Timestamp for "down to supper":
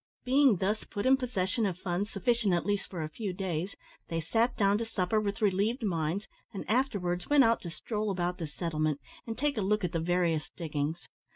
4.57-5.19